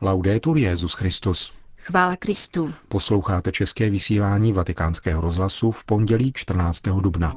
[0.00, 1.52] Laudetur Jezus Christus.
[1.76, 2.74] Chvála Kristu.
[2.88, 6.82] Posloucháte české vysílání Vatikánského rozhlasu v pondělí 14.
[6.82, 7.36] dubna.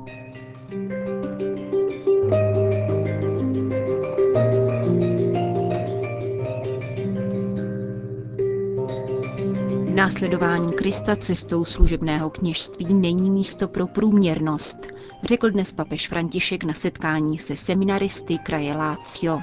[9.96, 14.78] Následování Krista cestou služebného kněžství není místo pro průměrnost,
[15.24, 19.42] řekl dnes papež František na setkání se seminaristy kraje Lácio.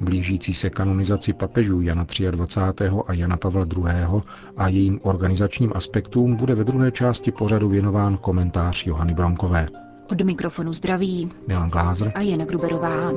[0.00, 2.90] Blížící se kanonizaci papežů Jana 23.
[3.06, 4.22] a Jana Pavla II.
[4.56, 9.66] a jejím organizačním aspektům bude ve druhé části pořadu věnován komentář Johany Bromkové.
[10.10, 13.10] Od mikrofonu zdraví Milan Glázer a Jana Gruberová.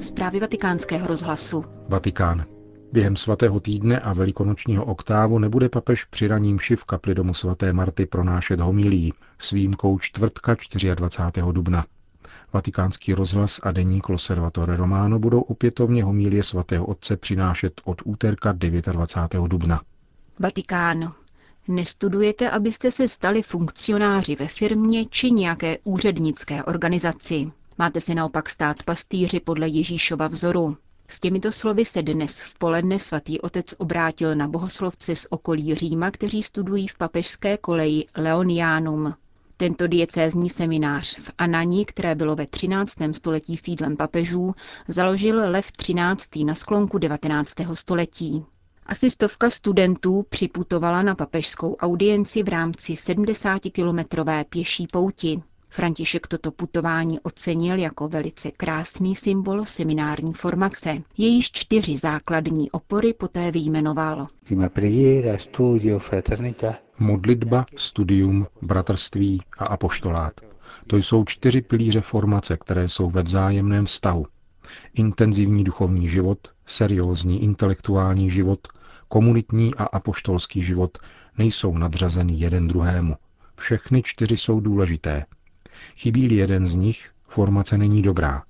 [0.00, 1.64] Zprávy vatikánského rozhlasu.
[1.88, 2.57] Vatikán.
[2.92, 8.06] Během svatého týdne a velikonočního oktávu nebude papež při raním v kapli domu svaté Marty
[8.06, 10.56] pronášet homilí s výjimkou čtvrtka
[10.94, 11.52] 24.
[11.52, 11.84] dubna.
[12.52, 19.48] Vatikánský rozhlas a deník Loservatore Romano budou opětovně homílie svatého otce přinášet od úterka 29.
[19.48, 19.80] dubna.
[20.38, 21.12] Vatikán.
[21.68, 27.50] Nestudujete, abyste se stali funkcionáři ve firmě či nějaké úřednické organizaci.
[27.78, 30.76] Máte si naopak stát pastýři podle Ježíšova vzoru.
[31.10, 36.10] S těmito slovy se dnes v poledne svatý otec obrátil na bohoslovce z okolí Říma,
[36.10, 39.14] kteří studují v papežské koleji Leonianum.
[39.56, 42.94] Tento diecézní seminář v Anani, které bylo ve 13.
[43.12, 44.54] století sídlem papežů,
[44.88, 46.36] založil Lev 13.
[46.36, 47.54] na sklonku 19.
[47.74, 48.44] století.
[48.86, 55.42] Asi stovka studentů připutovala na papežskou audienci v rámci 70-kilometrové pěší pouti.
[55.70, 61.02] František toto putování ocenil jako velice krásný symbol seminární formace.
[61.18, 64.26] Jejíž čtyři základní opory poté vyjmenoval.
[66.98, 70.32] Modlitba, studium, bratrství a apoštolát.
[70.86, 74.26] To jsou čtyři pilíře formace, které jsou ve vzájemném vztahu.
[74.94, 78.68] Intenzivní duchovní život, seriózní intelektuální život,
[79.08, 80.98] komunitní a apoštolský život
[81.38, 83.16] nejsou nadřazeny jeden druhému.
[83.56, 85.24] Všechny čtyři jsou důležité,
[85.96, 88.42] Chybí-li jeden z nich, formace není dobrá.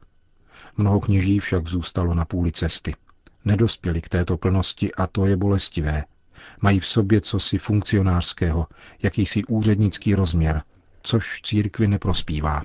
[0.76, 2.94] Mnoho kněží však zůstalo na půli cesty.
[3.44, 6.04] Nedospěli k této plnosti a to je bolestivé.
[6.62, 8.66] Mají v sobě cosi funkcionářského,
[9.02, 10.62] jakýsi úřednický rozměr,
[11.02, 12.62] což církvi neprospívá.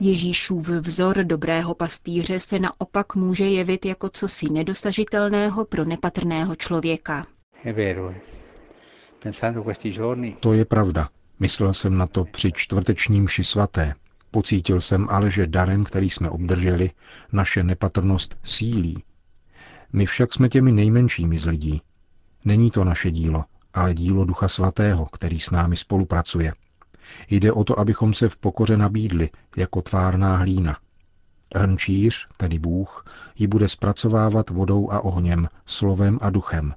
[0.00, 7.26] Ježíšův vzor dobrého pastýře se naopak může jevit jako cosi nedosažitelného pro nepatrného člověka.
[10.40, 11.08] To je pravda.
[11.42, 13.94] Myslel jsem na to při čtvrtečním ši svaté.
[14.30, 16.90] Pocítil jsem ale, že darem, který jsme obdrželi,
[17.32, 19.04] naše nepatrnost sílí.
[19.92, 21.82] My však jsme těmi nejmenšími z lidí.
[22.44, 23.44] Není to naše dílo,
[23.74, 26.52] ale dílo Ducha Svatého, který s námi spolupracuje.
[27.30, 30.76] Jde o to, abychom se v pokoře nabídli jako tvárná hlína.
[31.56, 33.04] Hrnčíř, tedy Bůh,
[33.38, 36.74] ji bude zpracovávat vodou a ohněm, slovem a duchem.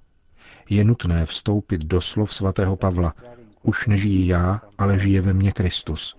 [0.70, 3.14] Je nutné vstoupit do slov svatého Pavla,
[3.66, 6.16] už nežijí já, ale žije ve mně Kristus.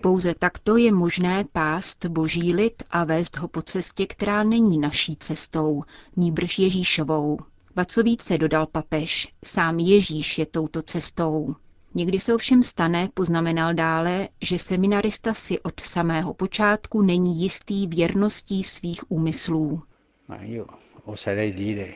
[0.00, 5.16] Pouze takto je možné pást boží lid a vést ho po cestě, která není naší
[5.16, 5.82] cestou,
[6.16, 7.38] níbrž Ježíšovou.
[7.74, 11.54] Ba co více dodal papež, sám Ježíš je touto cestou.
[11.94, 18.64] Někdy se ovšem stane, poznamenal dále, že seminarista si od samého počátku není jistý věrností
[18.64, 19.82] svých úmyslů.
[20.28, 20.66] Ma io
[21.04, 21.94] oserei dire,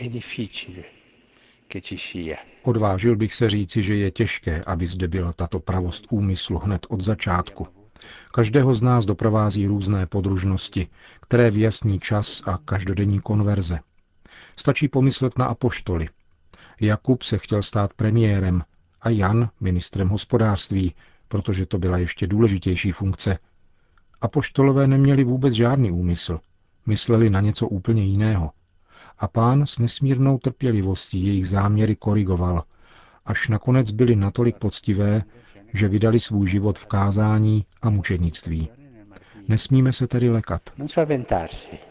[0.00, 1.03] è difficile
[2.62, 7.00] Odvážil bych se říci, že je těžké, aby zde byla tato pravost úmyslu hned od
[7.00, 7.66] začátku.
[8.32, 10.88] Každého z nás doprovází různé podružnosti,
[11.20, 13.78] které vyjasní čas a každodenní konverze.
[14.56, 16.08] Stačí pomyslet na apoštoly.
[16.80, 18.62] Jakub se chtěl stát premiérem
[19.00, 20.94] a Jan ministrem hospodářství,
[21.28, 23.38] protože to byla ještě důležitější funkce.
[24.20, 26.40] Apoštolové neměli vůbec žádný úmysl.
[26.86, 28.50] Mysleli na něco úplně jiného–
[29.18, 32.62] a pán s nesmírnou trpělivostí jejich záměry korigoval,
[33.24, 35.22] až nakonec byly natolik poctivé,
[35.74, 38.68] že vydali svůj život v kázání a mučednictví.
[39.48, 40.62] Nesmíme se tedy lekat.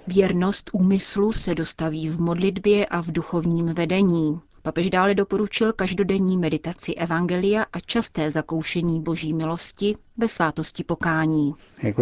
[0.08, 4.40] Věrnost úmyslu se dostaví v modlitbě a v duchovním vedení.
[4.62, 11.56] Papež dále doporučil každodenní meditaci Evangelia a časté zakoušení boží milosti ve svátosti pokání.
[11.84, 11.94] E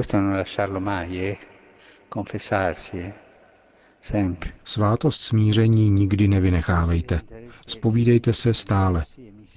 [4.63, 7.21] Svátost smíření nikdy nevynechávejte.
[7.67, 9.05] Spovídejte se stále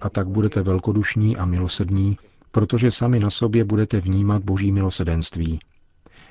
[0.00, 2.19] a tak budete velkodušní a milosední,
[2.50, 5.61] protože sami na sobě budete vnímat boží milosedenství.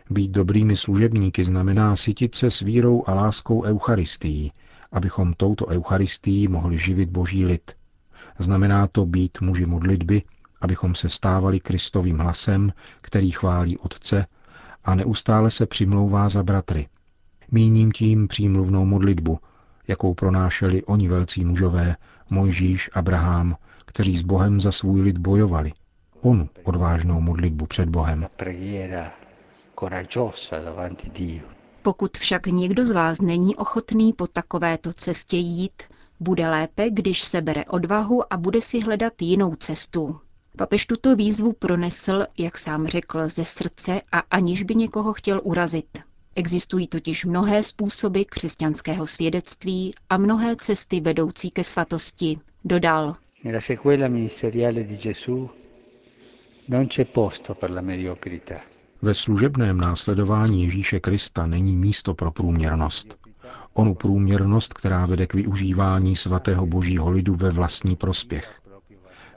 [0.10, 4.52] Být dobrými služebníky znamená sytit se s vírou a láskou Eucharistií,
[4.92, 7.72] abychom touto Eucharistií mohli živit boží lid.
[8.40, 10.22] Znamená to být muži modlitby,
[10.62, 14.26] abychom se stávali Kristovým hlasem, který chválí Otce
[14.84, 16.88] a neustále se přimlouvá za bratry.
[17.54, 19.40] Míním tím přímluvnou modlitbu,
[19.88, 21.96] jakou pronášeli oni velcí mužové,
[22.30, 23.56] Mojžíš, Abraham,
[23.86, 25.72] kteří s Bohem za svůj lid bojovali.
[26.22, 28.28] Onu odvážnou modlitbu před Bohem.
[31.82, 35.84] Pokud však někdo z vás není ochotný po takovéto cestě jít,
[36.20, 40.20] bude lépe, když sebere odvahu a bude si hledat jinou cestu.
[40.58, 46.13] Papež tuto výzvu pronesl, jak sám řekl, ze srdce a aniž by někoho chtěl urazit.
[46.36, 53.16] Existují totiž mnohé způsoby křesťanského svědectví a mnohé cesty vedoucí ke svatosti, dodal.
[53.44, 55.50] Nella sequela ministeriale di Gesù
[56.68, 58.60] non c'è posto per la mediocrità.
[59.02, 63.18] Ve služebném následování Ježíše Krista není místo pro průměrnost.
[63.74, 68.62] Onu průměrnost, která vede k využívání svatého božího lidu ve vlastní prospěch.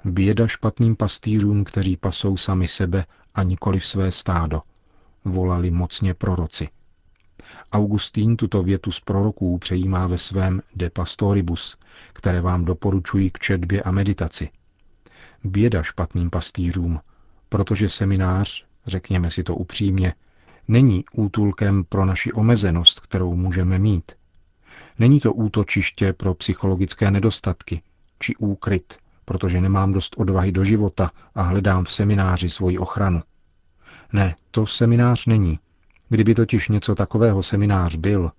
[0.05, 3.05] Běda špatným pastýřům, kteří pasou sami sebe
[3.35, 4.61] a nikoli v své stádo,
[5.25, 6.69] volali mocně proroci.
[7.77, 11.77] Augustín tuto větu z proroků přejímá ve svém De Pastoribus,
[12.13, 14.49] které vám doporučují k četbě a meditaci.
[15.45, 17.01] Běda špatným pastýřům,
[17.49, 20.15] protože seminář, řekněme si to upřímně,
[20.69, 24.13] není útulkem pro naši omezenost, kterou můžeme mít.
[24.99, 27.83] Není to útočiště pro psychologické nedostatky,
[28.19, 33.23] či úkryt, protože nemám dost odvahy do života a hledám v semináři svoji ochranu.
[34.13, 35.59] Ne, to seminář není.
[36.09, 38.33] Kdyby totiž něco takového seminář byl,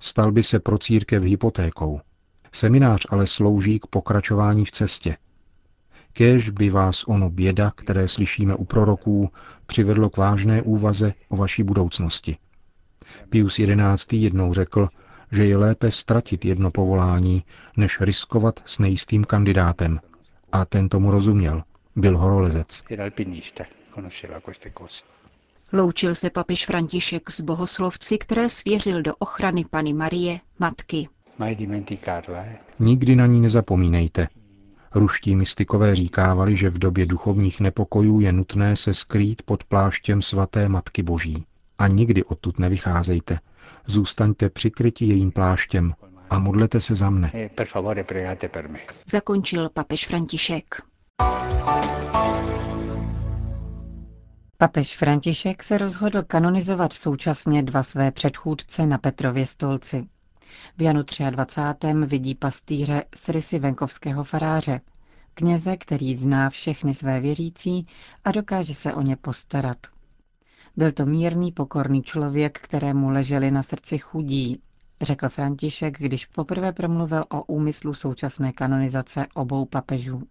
[0.00, 2.00] stal by se pro církev hypotékou.
[2.52, 5.16] Seminář ale slouží k pokračování v cestě.
[6.12, 9.30] Kéž by vás ono běda, které slyšíme u proroků,
[9.66, 12.36] přivedlo k vážné úvaze o vaší budoucnosti.
[13.28, 13.60] Pius
[13.96, 14.16] XI.
[14.16, 14.88] jednou řekl,
[15.32, 17.44] že je lépe ztratit jedno povolání,
[17.76, 20.00] než riskovat s nejistým kandidátem.
[20.52, 21.62] A ten tomu rozuměl.
[21.96, 22.82] Byl horolezec.
[25.72, 31.08] Loučil se papež František s bohoslovci, které svěřil do ochrany Pany Marie, matky.
[31.40, 32.58] Eh?
[32.78, 34.28] Nikdy na ní nezapomínejte.
[34.94, 40.68] Ruští mystikové říkávali, že v době duchovních nepokojů je nutné se skrýt pod pláštěm svaté
[40.68, 41.44] Matky Boží.
[41.78, 43.38] A nikdy odtud nevycházejte.
[43.86, 45.94] Zůstaňte přikryti jejím pláštěm
[46.30, 47.30] a modlete se za mne.
[47.34, 47.50] Eh,
[49.10, 50.64] Zakončil papež František.
[54.62, 60.06] Papež František se rozhodl kanonizovat současně dva své předchůdce na Petrově stolci.
[60.78, 61.92] V Janu 23.
[62.06, 64.80] vidí pastýře z rysy venkovského faráře,
[65.34, 67.86] kněze, který zná všechny své věřící
[68.24, 69.76] a dokáže se o ně postarat.
[70.76, 74.62] Byl to mírný, pokorný člověk, kterému leželi na srdci chudí,
[75.00, 80.22] řekl František, když poprvé promluvil o úmyslu současné kanonizace obou papežů.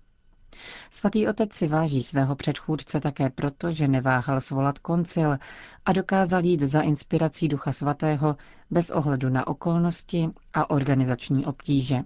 [0.92, 5.38] Svatý otec si váží svého předchůdce také proto, že neváhal svolat koncil
[5.86, 8.36] a dokázal jít za inspirací Ducha Svatého
[8.72, 12.00] bez ohledu na okolnosti a organizační obtíže.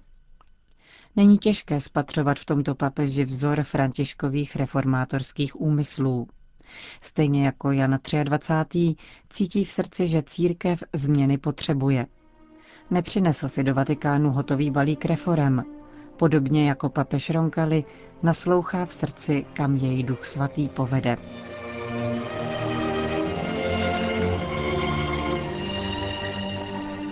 [1.15, 6.27] Není těžké spatřovat v tomto papeži vzor františkových reformátorských úmyslů.
[7.01, 8.95] Stejně jako Jan 23.
[9.29, 12.05] cítí v srdci, že církev změny potřebuje.
[12.91, 15.59] Nepřinesl si do Vatikánu hotový balík reform,
[16.17, 17.83] Podobně jako papež Ronkali
[18.23, 21.17] naslouchá v srdci, kam jej duch svatý povede.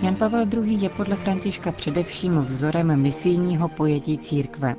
[0.02, 0.84] Jan Pavel II.
[0.84, 4.76] je podle Františka především vzorem misijního pojetí církve.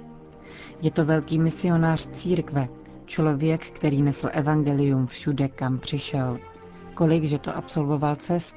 [0.83, 2.69] Je to velký misionář církve,
[3.05, 6.39] člověk, který nesl evangelium všude, kam přišel.
[6.95, 8.57] Kolik, že to absolvoval cest,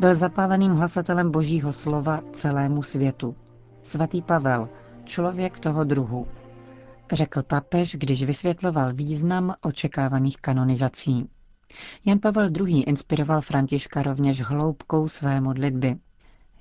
[0.00, 3.36] byl zapáleným hlasatelem božího slova celému světu.
[3.82, 4.68] Svatý Pavel,
[5.04, 6.26] člověk toho druhu,
[7.12, 11.28] řekl papež, když vysvětloval význam očekávaných kanonizací.
[12.04, 12.82] Jan Pavel II.
[12.82, 15.96] inspiroval Františka rovněž hloubkou své modlitby.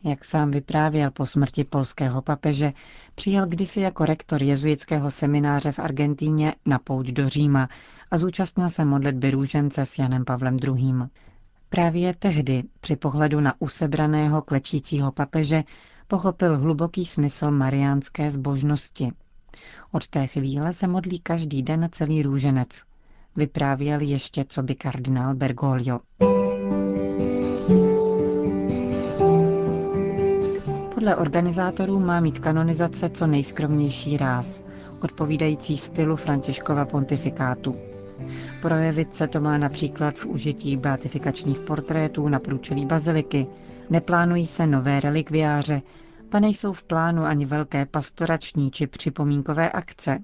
[0.03, 2.73] Jak sám vyprávěl po smrti polského papeže,
[3.15, 7.69] přijel kdysi jako rektor jezuitského semináře v Argentíně na pouť do Říma
[8.11, 10.93] a zúčastnil se modlitby růžence s Janem Pavlem II.
[11.69, 15.63] Právě tehdy, při pohledu na usebraného klečícího papeže,
[16.11, 19.11] pochopil hluboký smysl mariánské zbožnosti.
[19.91, 22.83] Od té chvíle se modlí každý den celý růženec.
[23.35, 25.99] Vyprávěl ještě co by kardinál Bergoglio.
[30.93, 34.63] Podle organizátorů má mít kanonizace co nejskromnější ráz,
[35.01, 37.75] odpovídající stylu Františkova pontifikátu.
[38.61, 43.47] Projevit se to má například v užití beatifikačních portrétů na průčelí baziliky,
[43.91, 45.81] neplánují se nové relikviáře
[46.29, 50.19] pa nejsou v plánu ani velké pastorační či připomínkové akce.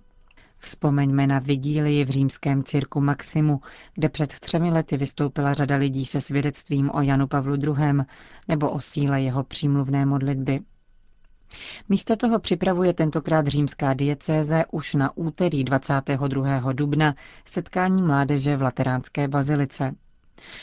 [0.60, 3.62] Vzpomeňme na vigílii v římském cirku Maximu,
[3.94, 7.76] kde před třemi lety vystoupila řada lidí se svědectvím o Janu Pavlu II.
[8.48, 10.60] nebo o síle jeho přímluvné modlitby.
[11.90, 16.74] Místo toho připravuje tentokrát římská diecéze už na úterý 22.
[16.74, 19.92] dubna setkání mládeže v Lateránské bazilice.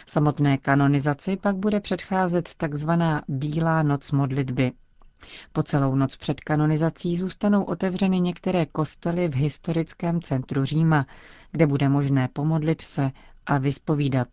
[0.07, 4.73] Samotné kanonizaci pak bude předcházet takzvaná Bílá noc modlitby.
[5.53, 11.07] Po celou noc před kanonizací zůstanou otevřeny některé kostely v historickém centru Říma,
[11.53, 13.11] kde bude možné pomodlit se
[13.47, 14.29] a vyspovídat.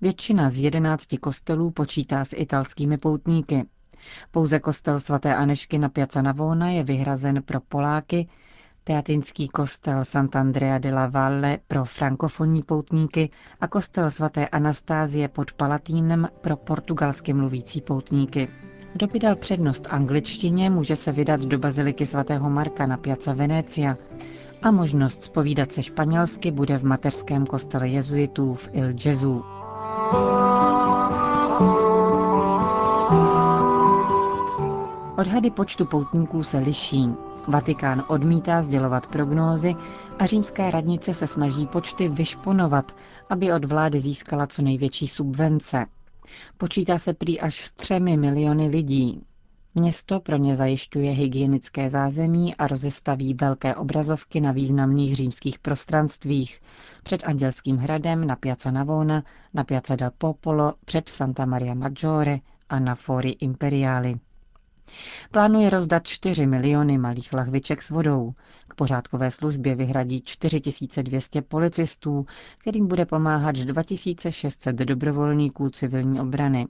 [0.00, 3.66] Většina z jedenácti kostelů počítá s italskými poutníky.
[4.30, 8.28] Pouze kostel svaté Anešky na Piazza Navona je vyhrazen pro Poláky,
[8.88, 13.30] teatinský kostel Sant'Andrea de la Valle pro frankofonní poutníky
[13.60, 18.48] a kostel svaté Anastázie pod Palatínem pro portugalsky mluvící poutníky.
[18.92, 23.96] Kdo by dal přednost angličtině, může se vydat do baziliky svatého Marka na Piazza Venecia
[24.62, 29.44] a možnost spovídat se španělsky bude v mateřském kostele jezuitů v Il Gesù.
[35.18, 37.27] Odhady počtu poutníků se liší.
[37.48, 39.74] Vatikán odmítá sdělovat prognózy
[40.18, 42.96] a římská radnice se snaží počty vyšponovat,
[43.30, 45.86] aby od vlády získala co největší subvence.
[46.58, 49.22] Počítá se prý až s třemi miliony lidí.
[49.74, 56.60] Město pro ně zajišťuje hygienické zázemí a rozestaví velké obrazovky na významných římských prostranstvích.
[57.02, 59.22] Před Andělským hradem, na Piazza Navona,
[59.54, 62.38] na Piazza del Popolo, před Santa Maria Maggiore
[62.68, 64.18] a na Fori Imperiali.
[65.30, 68.32] Plánuje rozdat 4 miliony malých lahviček s vodou.
[68.68, 72.26] K pořádkové službě vyhradí 4200 policistů,
[72.58, 76.66] kterým bude pomáhat 2600 dobrovolníků civilní obrany.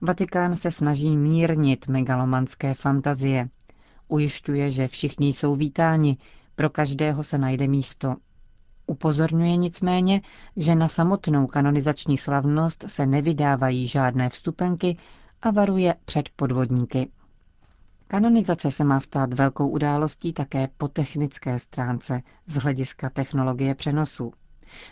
[0.00, 3.48] Vatikán se snaží mírnit megalomanské fantazie.
[4.08, 6.16] Ujišťuje, že všichni jsou vítáni,
[6.56, 8.14] pro každého se najde místo.
[8.86, 10.20] Upozorňuje nicméně,
[10.56, 14.96] že na samotnou kanonizační slavnost se nevydávají žádné vstupenky
[15.46, 17.10] a varuje před podvodníky.
[18.06, 24.32] Kanonizace se má stát velkou událostí také po technické stránce z hlediska technologie přenosu.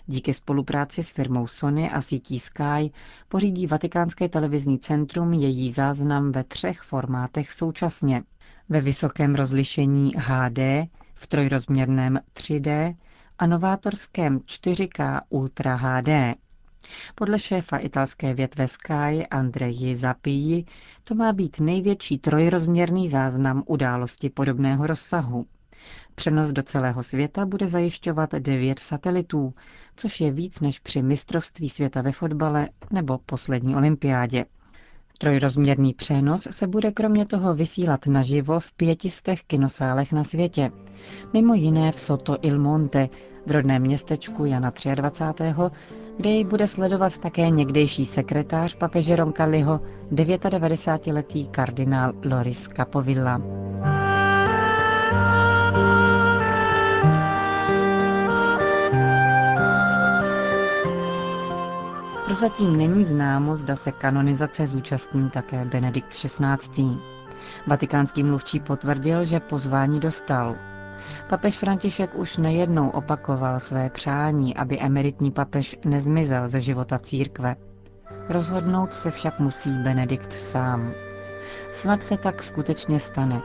[0.06, 2.92] Díky spolupráci s firmou Sony a sítí Sky
[3.28, 8.22] pořídí Vatikánské televizní centrum její záznam ve třech formátech současně.
[8.68, 10.58] Ve vysokém rozlišení HD,
[11.14, 12.96] v trojrozměrném 3D
[13.38, 16.08] a novátorském 4K Ultra HD.
[17.14, 20.64] Podle šéfa italské větve Sky Andreji Zapiji
[21.04, 25.46] to má být největší trojrozměrný záznam události podobného rozsahu.
[26.14, 29.54] Přenos do celého světa bude zajišťovat devět satelitů,
[29.96, 34.44] což je víc než při mistrovství světa ve fotbale nebo poslední olympiádě.
[35.18, 40.70] Trojrozměrný přenos se bude kromě toho vysílat naživo v pětistech kinosálech na světě.
[41.32, 43.08] Mimo jiné v Soto Il Monte,
[43.46, 45.44] v rodném městečku Jana 23.,
[46.16, 49.80] kde ji bude sledovat také někdejší sekretář papeže Roncalliho,
[50.12, 53.40] 99-letý kardinál Loris Capovilla.
[62.34, 66.98] Prozatím není známo, zda se kanonizace zúčastní také Benedikt XVI.
[67.66, 70.56] Vatikánský mluvčí potvrdil, že pozvání dostal.
[71.28, 77.56] Papež František už nejednou opakoval své přání, aby emeritní papež nezmizel ze života církve.
[78.28, 80.92] Rozhodnout se však musí Benedikt sám.
[81.72, 83.42] Snad se tak skutečně stane.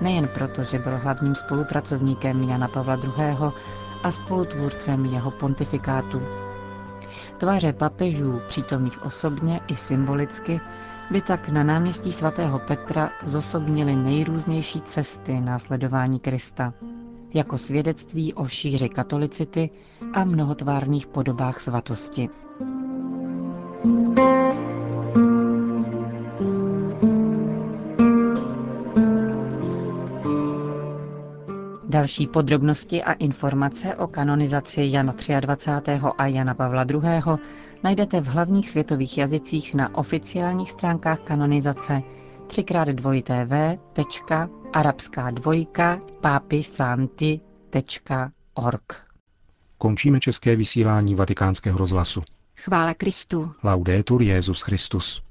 [0.00, 3.12] Nejen proto, že byl hlavním spolupracovníkem Jana Pavla II.
[4.02, 6.43] a spolutvůrcem jeho pontifikátu.
[7.44, 10.60] Tváře papežů, přítomných osobně i symbolicky,
[11.10, 16.74] by tak na náměstí svatého Petra zosobnili nejrůznější cesty následování Krista,
[17.34, 19.70] jako svědectví o šíři katolicity
[20.14, 22.28] a mnohotvárných podobách svatosti.
[31.94, 36.00] Další podrobnosti a informace o kanonizaci Jana 23.
[36.18, 37.00] a Jana Pavla II.
[37.84, 42.02] najdete v hlavních světových jazycích na oficiálních stránkách kanonizace
[42.46, 42.64] 3
[44.72, 48.92] arabská dvojka papisanti.org.
[49.78, 52.22] Končíme české vysílání vatikánského rozhlasu.
[52.56, 53.52] Chvála Kristu.
[53.64, 55.22] Laudetur Jezus Christus.